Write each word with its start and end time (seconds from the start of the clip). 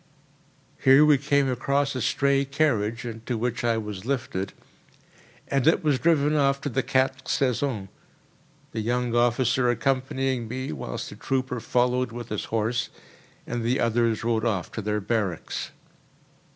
Here 0.79 1.05
we 1.05 1.19
came 1.19 1.47
across 1.47 1.93
a 1.93 2.01
stray 2.01 2.43
carriage, 2.43 3.05
into 3.05 3.37
which 3.37 3.63
I 3.63 3.77
was 3.77 4.03
lifted, 4.03 4.51
and 5.47 5.67
it 5.67 5.83
was 5.83 5.99
driven 5.99 6.35
off 6.35 6.59
to 6.61 6.69
the 6.69 6.81
Quatre 6.81 7.27
Saisons—the 7.29 8.81
young 8.81 9.13
officer 9.15 9.69
accompanying 9.69 10.47
me, 10.47 10.71
whilst 10.71 11.11
a 11.11 11.15
trooper 11.15 11.59
followed 11.59 12.11
with 12.11 12.29
his 12.29 12.45
horse, 12.45 12.89
and 13.45 13.61
the 13.63 13.79
others 13.79 14.23
rode 14.23 14.43
off 14.43 14.71
to 14.71 14.81
their 14.81 15.01
barracks. 15.01 15.69